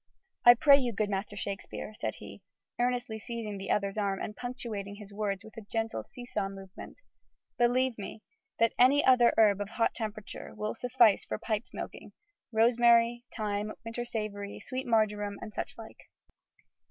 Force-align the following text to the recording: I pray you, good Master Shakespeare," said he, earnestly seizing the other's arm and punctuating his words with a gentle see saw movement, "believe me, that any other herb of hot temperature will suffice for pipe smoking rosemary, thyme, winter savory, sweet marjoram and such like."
I 0.43 0.55
pray 0.55 0.79
you, 0.79 0.93
good 0.93 1.11
Master 1.11 1.35
Shakespeare," 1.37 1.93
said 1.93 2.15
he, 2.15 2.41
earnestly 2.79 3.19
seizing 3.19 3.59
the 3.59 3.69
other's 3.69 3.99
arm 3.99 4.19
and 4.19 4.35
punctuating 4.35 4.95
his 4.95 5.13
words 5.13 5.43
with 5.43 5.55
a 5.57 5.61
gentle 5.69 6.03
see 6.03 6.25
saw 6.25 6.49
movement, 6.49 6.99
"believe 7.59 7.99
me, 7.99 8.23
that 8.57 8.73
any 8.79 9.05
other 9.05 9.31
herb 9.37 9.61
of 9.61 9.69
hot 9.69 9.93
temperature 9.93 10.55
will 10.55 10.73
suffice 10.73 11.23
for 11.23 11.37
pipe 11.37 11.67
smoking 11.67 12.13
rosemary, 12.51 13.25
thyme, 13.37 13.73
winter 13.85 14.03
savory, 14.03 14.59
sweet 14.59 14.87
marjoram 14.87 15.37
and 15.39 15.53
such 15.53 15.77
like." 15.77 15.99